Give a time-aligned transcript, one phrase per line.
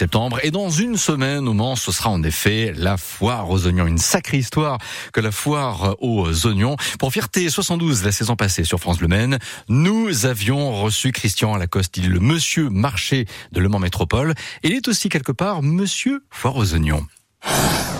[0.00, 0.38] septembre.
[0.44, 3.88] Et dans une semaine au Mans, ce sera en effet la foire aux oignons.
[3.88, 4.78] Une sacrée histoire
[5.12, 6.76] que la foire aux oignons.
[7.00, 9.38] Pour Fierté 72, la saison passée sur France Le Maine,
[9.68, 11.96] nous avions reçu Christian Lacoste.
[11.96, 14.34] Il est le monsieur marché de Le Mans Métropole.
[14.62, 17.04] Il est aussi quelque part monsieur foire aux oignons.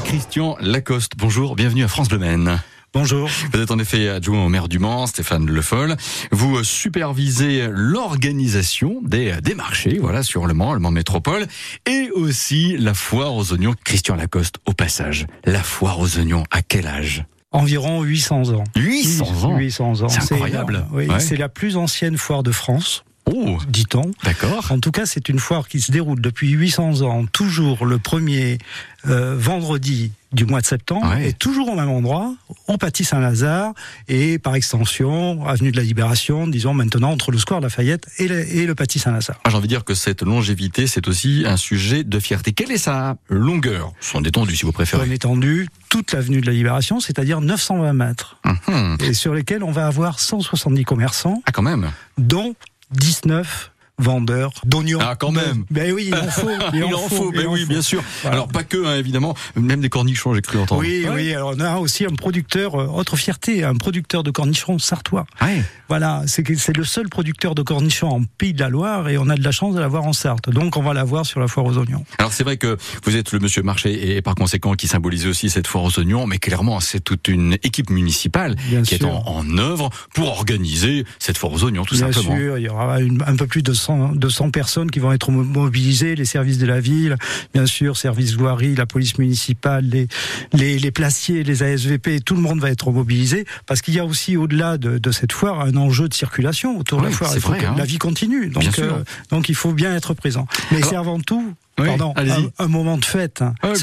[0.05, 2.61] Christian Lacoste, bonjour, bienvenue à France Le Maine.
[2.95, 3.29] Bonjour.
[3.53, 5.95] Vous êtes en effet adjoint au maire du Mans, Stéphane Le Foll.
[6.33, 11.47] Vous supervisez l'organisation des, des marchés, voilà, sur le Mans, le Mans Métropole,
[11.87, 13.75] et aussi la foire aux oignons.
[13.85, 17.25] Christian Lacoste, au passage, la foire aux oignons, à quel âge?
[17.53, 18.65] Environ 800 ans.
[18.77, 20.09] 800 ans 800 ans.
[20.09, 20.85] C'est incroyable.
[20.93, 21.21] Oui, Ouais.
[21.21, 24.11] c'est la plus ancienne foire de France, Oh, dit-on.
[24.25, 24.67] d'accord.
[24.71, 28.59] En tout cas, c'est une foire qui se déroule depuis 800 ans, toujours le premier
[29.07, 31.31] euh, vendredi du mois de septembre, Ouais.
[31.31, 32.35] et toujours au même endroit,
[32.67, 33.73] au Paty Saint-Lazare,
[34.09, 38.41] et par extension, avenue de la Libération, disons maintenant entre le square Lafayette et le,
[38.55, 39.39] et le Paty Saint-Lazare.
[39.45, 42.53] Ah, J'ai envie de dire que cette longévité, c'est aussi un sujet de fierté.
[42.53, 43.93] Quelle est sa longueur?
[44.01, 45.11] Son étendue, si vous préférez.
[45.15, 49.87] étendu toute l'avenue de la Libération, c'est-à-dire 920 mètres, Hum, et sur lesquels on va
[49.87, 51.91] avoir 170 commerçants, Ah, quand même.
[52.19, 52.55] dont
[52.91, 54.99] 19 vendeurs d'oignons.
[55.01, 55.65] Ah, quand même.
[55.71, 56.49] Ben oui, il en faut.
[56.73, 58.03] Il, en faut, il mais en oui, bien sûr.
[58.23, 58.37] Voilà.
[58.37, 60.81] Alors, pas que, hein, évidemment, même des cornichons, j'ai cru entendre.
[60.81, 61.15] Oui, Ouais.
[61.15, 61.35] oui.
[61.35, 65.27] Alors on a aussi un producteur, euh, autre fierté, un producteur de cornichons sartois.
[65.43, 65.63] Ouais.
[65.89, 69.37] Voilà, c'est le seul producteur de cornichons en Pays de la Loire et on a
[69.37, 70.51] de la chance de l'avoir en Sarthe.
[70.51, 72.05] Donc on va l'avoir sur la foire aux oignons.
[72.19, 75.49] Alors c'est vrai que vous êtes le monsieur marché et par conséquent qui symbolise aussi
[75.51, 79.23] cette foire aux oignons, mais clairement c'est toute une équipe municipale Bien qui est en,
[79.27, 82.37] en œuvre pour organiser cette foire aux oignons, tout Bien simplement.
[82.37, 85.13] sûr, il y aura une- un peu plus de 100, de 100 personnes qui vont
[85.13, 87.17] être mo- mobilisées, les services de la ville,
[87.55, 90.09] bien sûr, service voirie, la police municipale, les,
[90.53, 94.05] les, les placiers, les ASVP, tout le monde va être mobilisé parce qu'il y a
[94.05, 97.31] aussi au-delà de, de cette foire un enjeu de circulation autour de la foire.
[97.59, 97.75] vrai, hein.
[97.79, 100.47] la vie continue, donc, euh, donc il faut bien être présent.
[100.71, 101.55] Mais c'est avant tout.
[101.79, 103.43] Oui, Pardon, un, un moment de fête.
[103.43, 103.55] hein.
[103.63, 103.77] Ah oui,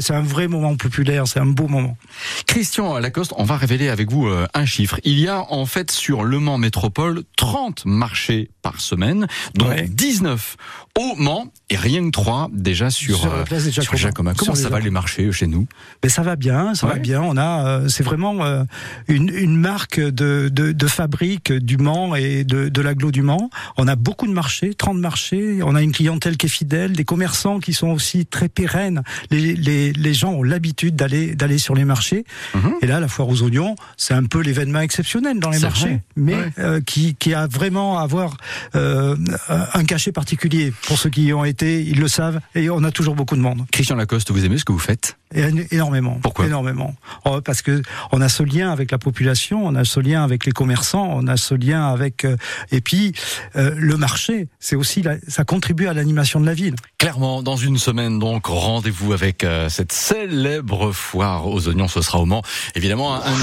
[0.00, 1.96] c'est un, vrai moment populaire, c'est un beau moment.
[2.46, 5.00] Christian Lacoste, on va révéler avec vous euh, un chiffre.
[5.04, 9.88] Il y a en fait sur Le Mans Métropole 30 marchés par semaine, dont Ouais.
[9.88, 10.56] 19
[10.98, 13.98] au Mans et rien que 3 déjà sur, Sur la euh, place des sur Jacobins.
[13.98, 14.34] Jacobins.
[14.34, 15.66] Comment Sur ça les va les marchés chez nous?
[16.02, 16.94] Mais ça va bien, ça Ouais.
[16.94, 17.22] va bien.
[17.22, 18.64] On a, euh, c'est vraiment euh,
[19.08, 23.50] une, une marque de, de, de fabrique du Mans et de, de l'agglo du Mans.
[23.76, 25.60] On a beaucoup de marchés, 30 marchés.
[25.62, 29.02] On a une clientèle qui est fidèle, des commerçants qui sont aussi très pérennes.
[29.30, 32.24] Les, les, les gens ont l'habitude d'aller d'aller sur les marchés.
[32.54, 32.74] Mhm.
[32.82, 36.02] Et là, la foire aux oignons, c'est un peu l'événement exceptionnel dans les marchés, vrai.
[36.16, 36.52] mais Ouais.
[36.58, 38.36] euh, qui, qui a vraiment à avoir
[38.74, 39.16] euh,
[39.74, 40.72] un cachet particulier.
[40.86, 42.40] Pour ceux qui y ont été, ils le savent.
[42.54, 43.64] Et on a toujours beaucoup de monde.
[43.70, 45.16] Christian Lacoste, vous aimez ce que vous faites?
[45.34, 46.18] Énormément.
[46.22, 46.46] Pourquoi?
[46.46, 46.94] Énormément.
[47.24, 47.82] Oh, Parce que
[48.12, 51.26] on a ce lien avec la population, on a ce lien avec les commerçants, on
[51.26, 52.36] a ce lien avec euh,
[52.70, 53.12] et puis
[53.56, 54.48] euh, le marché.
[54.60, 56.74] C'est aussi la- ça contribue à l'animation de la ville.
[56.98, 61.88] Clairement, dans une semaine, donc, rendez-vous avec euh, cette célèbre foire aux oignons.
[61.88, 62.42] Ce sera au Mans.
[62.74, 63.40] Évidemment, un, un